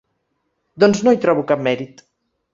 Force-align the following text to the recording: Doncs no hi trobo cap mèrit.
Doncs 0.83 1.03
no 1.09 1.13
hi 1.17 1.21
trobo 1.27 1.45
cap 1.53 1.63
mèrit. 1.69 2.05